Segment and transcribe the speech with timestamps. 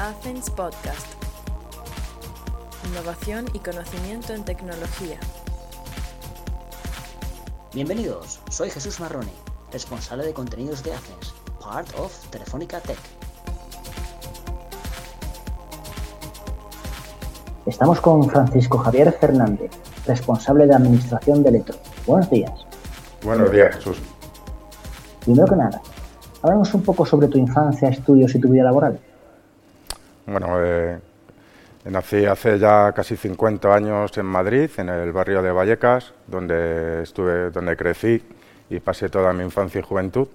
[0.00, 1.06] Athens Podcast.
[2.88, 5.18] Innovación y conocimiento en tecnología.
[7.74, 9.32] Bienvenidos, soy Jesús Marroni,
[9.72, 12.96] responsable de contenidos de Athens, part of Telefónica Tech.
[17.66, 19.72] Estamos con Francisco Javier Fernández,
[20.06, 21.76] responsable de administración de Electro.
[22.06, 22.52] Buenos días.
[23.24, 23.98] Buenos días, Jesús.
[25.24, 25.82] Primero que nada,
[26.42, 29.00] háblanos un poco sobre tu infancia, estudios y tu vida laboral.
[30.30, 30.98] Bueno, eh,
[31.86, 37.50] nací hace ya casi 50 años en Madrid, en el barrio de Vallecas, donde estuve,
[37.50, 38.22] donde crecí
[38.68, 40.28] y pasé toda mi infancia y juventud.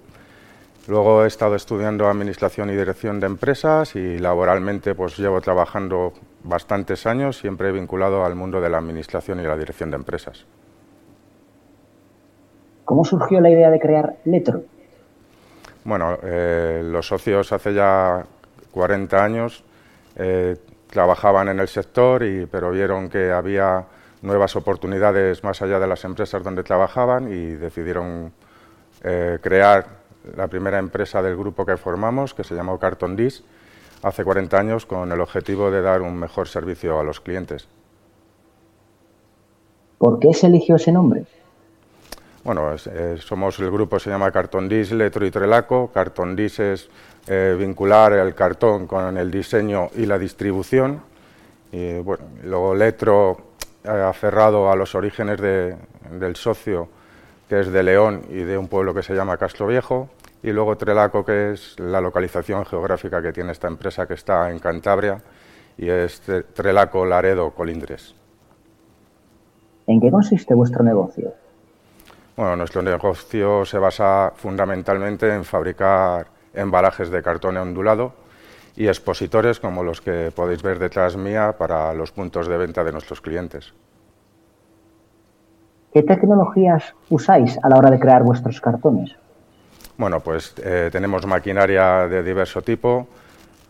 [0.88, 7.06] Luego he estado estudiando administración y dirección de empresas y laboralmente pues llevo trabajando bastantes
[7.06, 10.44] años, siempre vinculado al mundo de la administración y la dirección de empresas.
[12.84, 14.64] ¿Cómo surgió la idea de crear Letro?
[15.84, 18.24] Bueno, eh, los socios hace ya
[18.72, 19.64] 40 años
[20.16, 20.56] eh,
[20.88, 23.84] trabajaban en el sector, y, pero vieron que había
[24.22, 28.32] nuevas oportunidades más allá de las empresas donde trabajaban y decidieron
[29.02, 29.86] eh, crear
[30.36, 33.44] la primera empresa del grupo que formamos, que se llamó Carton Dis,
[34.02, 37.68] hace 40 años con el objetivo de dar un mejor servicio a los clientes.
[39.98, 41.26] ¿Por qué se eligió ese nombre?
[42.44, 45.90] Bueno, eh, somos el grupo, se llama Carton Dis, Letro y Trelaco.
[45.90, 46.90] Carton Dis es
[47.26, 51.00] eh, vincular el cartón con el diseño y la distribución.
[51.72, 53.38] Y bueno, luego Letro,
[53.82, 56.88] aferrado a los orígenes del socio,
[57.48, 60.10] que es de León y de un pueblo que se llama Castro Viejo.
[60.42, 64.58] Y luego Trelaco, que es la localización geográfica que tiene esta empresa, que está en
[64.58, 65.22] Cantabria,
[65.78, 66.20] y es
[66.52, 68.14] Trelaco Laredo Colindres.
[69.86, 71.32] ¿En qué consiste vuestro negocio?
[72.36, 78.12] Bueno, nuestro negocio se basa fundamentalmente en fabricar embalajes de cartón ondulado
[78.74, 82.90] y expositores como los que podéis ver detrás mía para los puntos de venta de
[82.90, 83.72] nuestros clientes.
[85.92, 89.14] ¿Qué tecnologías usáis a la hora de crear vuestros cartones?
[89.96, 93.06] Bueno, pues eh, tenemos maquinaria de diverso tipo,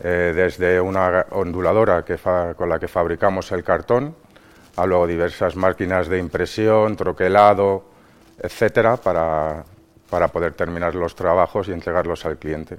[0.00, 2.16] eh, desde una onduladora que
[2.56, 4.14] con la que fabricamos el cartón,
[4.76, 7.93] a luego diversas máquinas de impresión, troquelado,
[8.40, 9.64] etcétera, para,
[10.10, 12.78] para poder terminar los trabajos y entregarlos al cliente.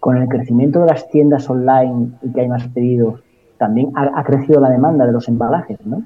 [0.00, 3.20] Con el crecimiento de las tiendas online y que hay más pedidos,
[3.58, 6.02] también ha, crecido la demanda de los embalajes, ¿no?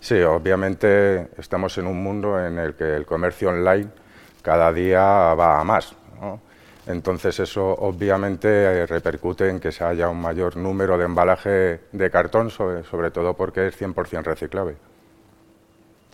[0.00, 3.88] Sí, obviamente estamos en un mundo en el que el comercio online
[4.42, 5.02] cada día
[5.34, 5.94] va a más.
[6.86, 12.50] Entonces eso obviamente repercute en que se haya un mayor número de embalaje de cartón,
[12.50, 14.76] sobre, sobre todo porque es 100% reciclable.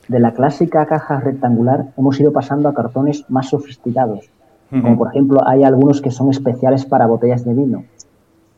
[0.08, 4.30] De la clásica caja rectangular hemos ido pasando a cartones más sofisticados,
[4.70, 7.84] como por ejemplo hay algunos que son especiales para botellas de vino.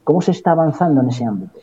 [0.03, 1.61] ¿Cómo se está avanzando en ese ámbito?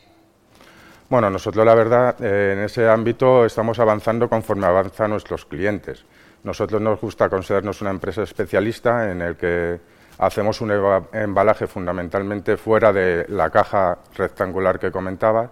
[1.10, 6.04] Bueno, nosotros la verdad eh, en ese ámbito estamos avanzando conforme avanzan nuestros clientes.
[6.44, 9.80] Nosotros nos gusta considerarnos una empresa especialista en el que
[10.18, 10.72] hacemos un
[11.12, 15.50] embalaje fundamentalmente fuera de la caja rectangular que comentaba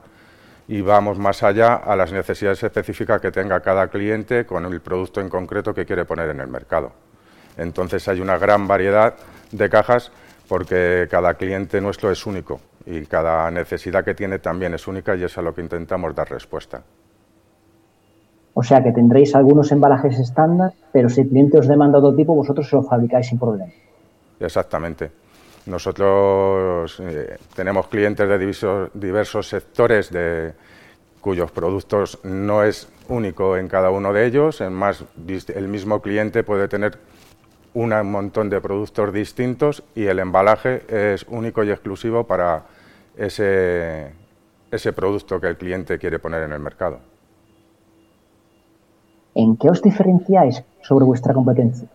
[0.68, 5.20] y vamos más allá a las necesidades específicas que tenga cada cliente con el producto
[5.20, 6.92] en concreto que quiere poner en el mercado.
[7.56, 9.14] Entonces hay una gran variedad
[9.50, 10.10] de cajas
[10.48, 15.24] porque cada cliente nuestro es único y cada necesidad que tiene también es única y
[15.24, 16.82] es a lo que intentamos dar respuesta.
[18.54, 22.34] O sea que tendréis algunos embalajes estándar, pero si el cliente os demanda otro tipo,
[22.34, 23.72] vosotros se lo fabricáis sin problema.
[24.38, 25.21] Exactamente.
[25.66, 30.52] Nosotros eh, tenemos clientes de diversos, sectores de,
[31.20, 34.60] cuyos productos no es único en cada uno de ellos.
[34.60, 35.04] En más,
[35.54, 36.98] el mismo cliente puede tener
[37.74, 42.64] un montón de productos distintos y el embalaje es único y exclusivo para
[43.16, 44.12] ese,
[44.70, 46.98] ese producto que el cliente quiere poner en el mercado.
[49.34, 51.88] ¿En qué os diferenciáis sobre vuestra competencia?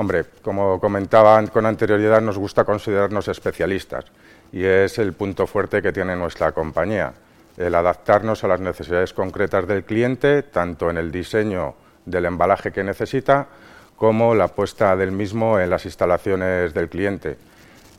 [0.00, 4.06] Hombre, como comentaban con anterioridad, nos gusta considerarnos especialistas
[4.50, 7.12] y es el punto fuerte que tiene nuestra compañía,
[7.58, 11.74] el adaptarnos a las necesidades concretas del cliente, tanto en el diseño
[12.06, 13.46] del embalaje que necesita
[13.94, 17.36] como la puesta del mismo en las instalaciones del cliente.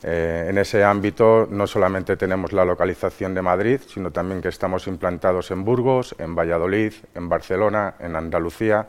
[0.02, 4.88] Eh, en ese ámbito no solamente tenemos la localización de Madrid, sino también que estamos
[4.88, 8.88] implantados en Burgos, en Valladolid, en Barcelona, en Andalucía,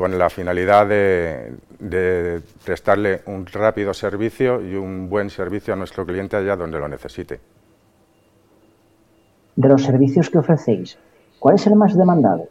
[0.00, 6.38] con la finalidad de, prestarle un rápido servicio y un buen servicio a nuestro cliente
[6.38, 7.38] allá donde lo necesite.
[9.56, 10.98] De los servicios que ofrecéis,
[11.38, 12.44] ¿cuál es el más demandado?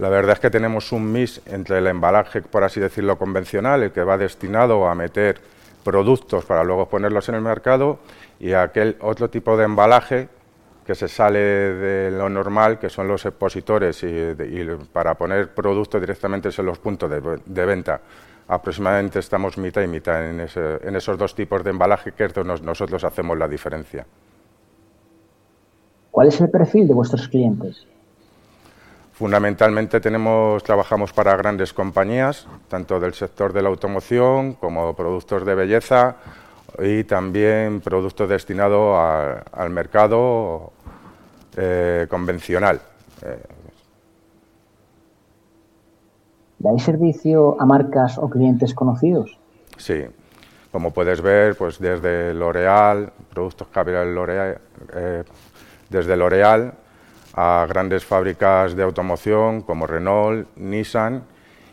[0.00, 3.92] La verdad es que tenemos un mix entre el embalaje, por así decirlo, convencional, el
[3.92, 5.36] que va destinado a meter
[5.84, 8.00] productos para luego ponerlos en el mercado
[8.40, 10.28] y aquel otro tipo de embalaje
[10.84, 14.34] que se sale de lo normal, que son los expositores, y,
[14.92, 18.00] para poner productos directamente en los puntos de, venta.
[18.46, 23.48] Aproximadamente estamos mitad y mitad en, esos dos tipos de embalaje, que nosotros hacemos la
[23.48, 24.06] diferencia.
[26.10, 27.86] ¿Cuál es el perfil de vuestros clientes?
[29.14, 35.54] Fundamentalmente tenemos, trabajamos para grandes compañías, tanto del sector de la automoción como productos de
[35.54, 36.16] belleza
[36.78, 38.98] y también productos destinados
[39.52, 40.72] al mercado
[41.56, 42.80] eh, convencional.
[46.58, 49.38] ¿Dais servicio a marcas o clientes conocidos?
[49.76, 50.04] Sí,
[50.72, 54.58] como puedes ver, pues desde L'Oreal, productos capilares L'Oreal,
[54.94, 55.24] eh,
[55.90, 56.72] desde L'Oreal
[57.34, 61.24] a grandes fábricas de automoción como Renault, Nissan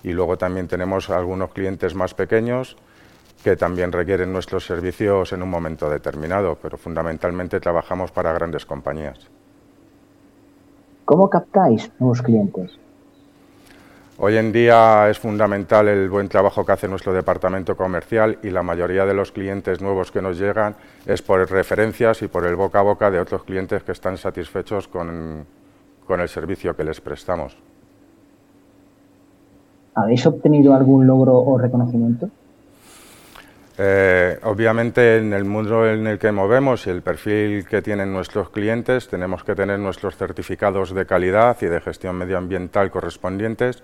[0.03, 2.75] y luego también tenemos algunos clientes más pequeños
[3.43, 9.27] que también requieren nuestros servicios en un momento determinado, pero fundamentalmente trabajamos para grandes compañías.
[11.05, 12.77] ¿Cómo captáis nuevos clientes?
[14.23, 18.61] Hoy en día es fundamental el buen trabajo que hace nuestro departamento comercial y la
[18.61, 20.75] mayoría de los clientes nuevos que nos llegan
[21.07, 24.87] es por referencias y por el boca a boca de otros clientes que están satisfechos
[24.87, 25.47] con,
[26.07, 27.57] el servicio que les prestamos.
[29.95, 32.29] ¿Habéis obtenido algún logro o reconocimiento?
[33.77, 38.49] Eh, obviamente en el mundo en el que movemos y el perfil que tienen nuestros
[38.49, 43.81] clientes tenemos que tener nuestros certificados de calidad y de gestión medioambiental correspondientes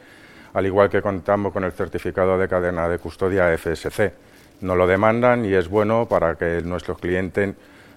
[0.53, 4.13] al igual que contamos con el certificado de cadena de custodia FSC.
[4.61, 7.53] Nos lo demandan y es bueno para que nuestros clientes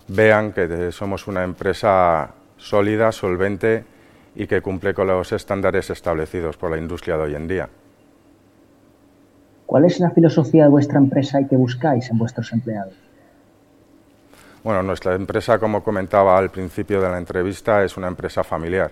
[0.08, 3.84] vean que somos una empresa sólida, solvente
[4.34, 7.68] y que cumple con los estándares establecidos por la industria de hoy en día.
[9.70, 12.94] ¿Cuál es la filosofía de vuestra empresa y qué buscáis en vuestros empleados?
[14.64, 18.90] Bueno, nuestra empresa, como comentaba al principio de la entrevista, es una empresa familiar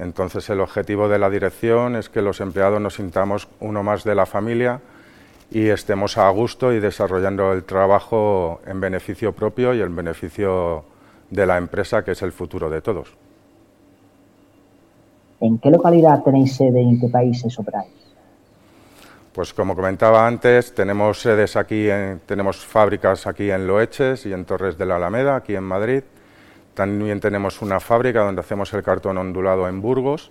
[0.00, 4.14] entonces el objetivo de la dirección es que los empleados nos sintamos uno más de
[4.14, 4.80] la familia
[5.50, 10.84] y estemos a gusto y desarrollando el trabajo en beneficio propio y en beneficio
[11.28, 13.12] de la empresa, que es el futuro de todos.
[15.40, 17.90] ¿En qué localidad tenéis sede y en qué países operáis?
[19.32, 21.88] Pues como comentaba antes, tenemos sedes aquí,
[22.26, 26.02] tenemos fábricas aquí en Loeches y en Torres de la Alameda, aquí en Madrid
[26.80, 30.30] también tenemos una fábrica donde hacemos el cartón ondulado en Burgos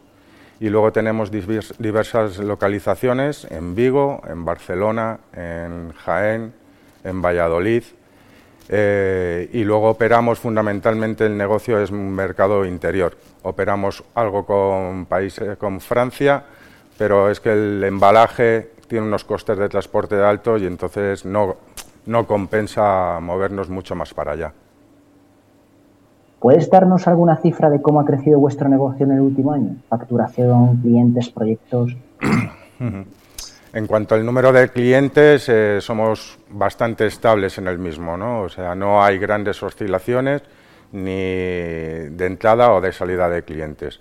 [0.60, 6.54] y luego tenemos diversas localizaciones en Vigo, en Barcelona, en Jaén,
[7.04, 7.84] en Valladolid.
[8.68, 13.16] Eh, y luego operamos fundamentalmente el negocio es un mercado interior.
[13.44, 16.44] Operamos algo con países con Francia,
[16.98, 21.56] pero es que el embalaje tiene unos costes de transporte altos y entonces no,
[22.06, 24.54] no compensa movernos mucho más para allá.
[26.40, 29.76] ¿Puedes darnos alguna cifra de cómo ha crecido vuestro negocio en el último año?
[29.88, 31.96] Facturación, clientes, proyectos.
[33.72, 38.42] En cuanto al número de clientes, eh, somos bastante estables en el mismo, ¿no?
[38.42, 40.42] O sea, no hay grandes oscilaciones
[40.92, 44.00] ni de entrada o de salida de clientes.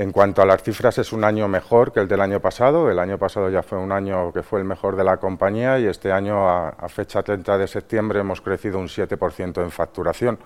[0.00, 2.90] En cuanto a las cifras, es un año mejor que el del año pasado.
[2.90, 5.84] El año pasado ya fue un año que fue el mejor de la compañía y
[5.84, 10.38] este año, a, a fecha 30 de septiembre, hemos crecido un 7% en facturación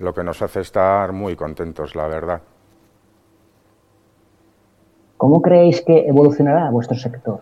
[0.00, 2.42] lo que nos hace estar muy contentos, la verdad.
[5.16, 7.40] ¿Cómo creéis que evolucionará vuestro sector?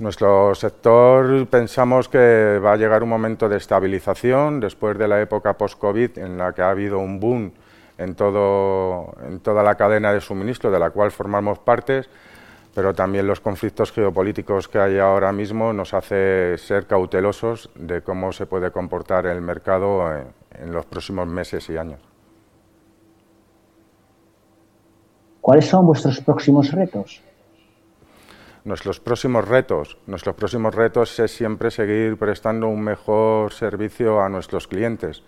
[0.00, 5.56] Nuestro sector pensamos que va a llegar un momento de estabilización después de la época
[5.56, 7.52] post-COVID en la que ha habido un boom
[7.98, 12.08] en, todo, en toda la cadena de suministro de la cual formamos partes,
[12.74, 18.32] pero también los conflictos geopolíticos que hay ahora mismo nos hace ser cautelosos de cómo
[18.32, 20.04] se puede comportar el mercado
[20.52, 22.00] en los próximos meses y años.
[25.40, 27.22] ¿Cuáles son vuestros próximos retos?
[28.64, 34.66] Nuestros próximos retos, nuestros próximos retos es siempre seguir prestando un mejor servicio a nuestros
[34.66, 35.22] clientes.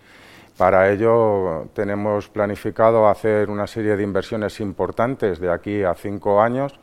[0.59, 6.77] Para ello tenemos planificado hacer una serie de inversiones importantes de aquí a cinco años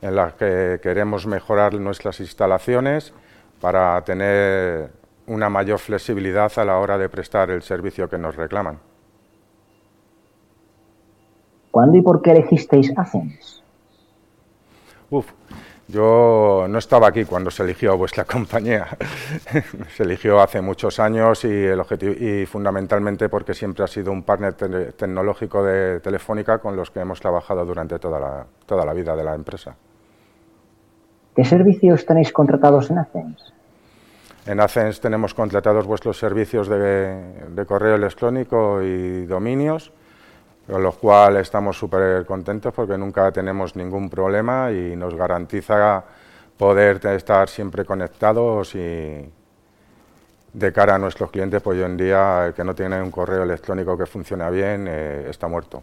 [0.00, 3.14] en las que queremos mejorar nuestras instalaciones
[3.60, 4.90] para tener
[5.28, 8.80] una mayor flexibilidad a la hora de prestar el servicio que nos reclaman.
[11.70, 13.62] ¿Cuándo y por qué elegisteis Ascens?
[15.10, 15.30] Uf,
[15.88, 18.86] yo no estaba aquí cuando se eligió vuestra compañía.
[19.96, 24.22] se eligió hace muchos años y, el objetivo, y fundamentalmente porque siempre ha sido un
[24.22, 29.14] partner tecnológico de Telefónica con los que hemos trabajado durante toda la, toda la vida
[29.16, 29.76] de la empresa.
[31.34, 33.52] ¿Qué servicios tenéis contratados en Ascens?
[34.44, 39.92] En Acens tenemos contratados vuestros servicios de, correo electrónico y dominios,
[40.66, 46.04] con los cuales estamos súper contentos porque nunca tenemos ningún problema y nos garantiza
[46.56, 49.30] poder estar siempre conectados y
[50.52, 53.42] de cara a nuestros clientes, pues hoy en día el que no tiene un correo
[53.42, 55.82] electrónico que funcione bien eh, está muerto.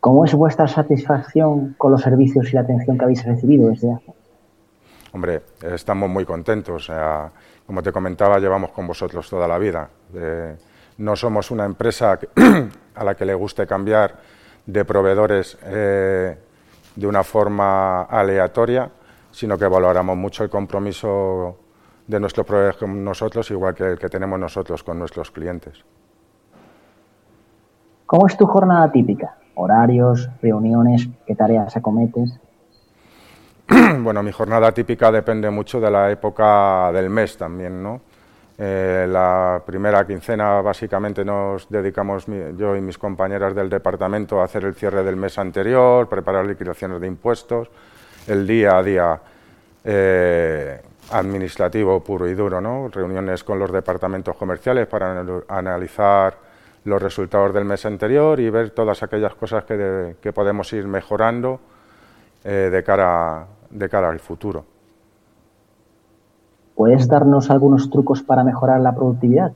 [0.00, 4.12] ¿Cómo es vuestra satisfacción con los servicios y la atención que habéis recibido desde hace?
[5.12, 6.90] Hombre, estamos muy contentos.
[7.66, 9.90] como te comentaba, llevamos con vosotros toda la vida.
[10.14, 10.56] Eh,
[11.00, 12.18] no somos una empresa
[12.94, 14.16] a la que le guste cambiar
[14.66, 16.38] de proveedores eh,
[16.94, 18.90] de una forma aleatoria,
[19.30, 21.56] sino que valoramos mucho el compromiso
[22.06, 25.82] de nuestros proveedores con nosotros, igual que el que tenemos nosotros con nuestros clientes.
[28.04, 29.36] ¿Cómo es tu jornada típica?
[29.54, 32.38] ¿Horarios, reuniones, qué tareas acometes?
[34.00, 38.02] bueno, mi jornada típica depende mucho de la época del mes también, ¿no?
[38.62, 44.66] Eh, la primera quincena básicamente nos dedicamos yo y mis compañeras del departamento a hacer
[44.66, 47.70] el cierre del mes anterior, preparar liquidaciones de impuestos,
[48.26, 49.20] el día a día
[49.82, 50.78] eh,
[51.10, 52.88] administrativo puro y duro, ¿no?
[52.88, 56.36] reuniones con los departamentos comerciales para analizar
[56.84, 61.60] los resultados del mes anterior y ver todas aquellas cosas que, podemos ir mejorando
[62.44, 64.79] eh, de cara de cara al futuro.
[66.80, 69.52] ¿Puedes darnos algunos trucos para mejorar la productividad?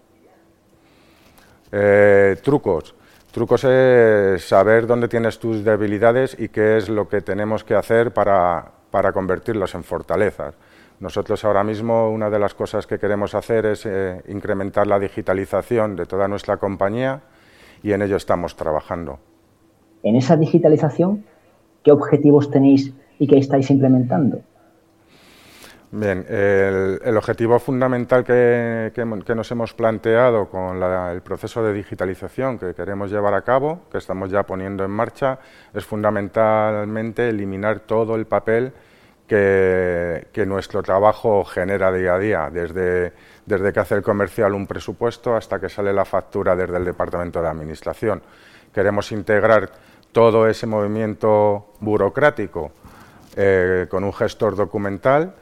[1.73, 2.95] Eh, trucos.
[3.33, 8.12] Trucos es saber dónde tienes tus debilidades y qué es lo que tenemos que hacer
[8.12, 10.54] para, para convertirlos en fortalezas.
[11.00, 15.97] Nosotros ahora mismo una de las cosas que queremos hacer es eh, incrementar la digitalización
[15.97, 17.23] de toda nuestra compañía
[17.83, 19.19] y en ello estamos trabajando.
[20.02, 21.25] En esa digitalización,
[21.83, 24.43] ¿qué objetivos tenéis y que estáis implementando?
[25.97, 28.91] Bien, el, objetivo fundamental que,
[29.37, 34.29] nos hemos planteado con el proceso de digitalización que queremos llevar a cabo, que estamos
[34.29, 35.39] ya poniendo en marcha,
[35.73, 38.73] es fundamentalmente eliminar todo el papel
[39.29, 43.13] que, nuestro trabajo genera día a día, desde,
[43.47, 47.41] desde que hace el comercial un presupuesto hasta que sale la factura desde el Departamento
[47.41, 48.21] de Administración.
[48.75, 49.71] Queremos integrar
[50.11, 52.73] todo ese movimiento burocrático
[53.37, 55.35] eh, con un gestor documental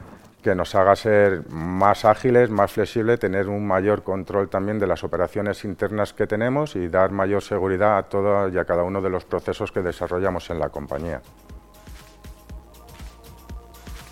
[0.43, 5.03] que nos haga ser más ágiles, más flexibles, tener un mayor control también de las
[5.03, 9.09] operaciones internas que tenemos y dar mayor seguridad a todo y a cada uno de
[9.09, 11.21] los procesos que desarrollamos en la compañía.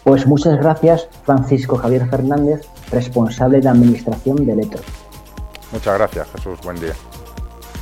[0.04, 4.82] Pues muchas gracias, Francisco Javier Fernández, responsable de Administración de Letro.
[5.72, 6.60] Muchas gracias, Jesús.
[6.64, 6.94] Buen día.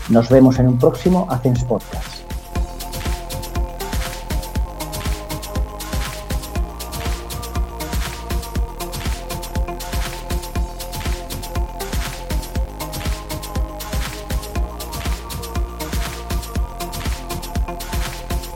[0.09, 2.18] Nos vemos en un próximo Hacens Podcast.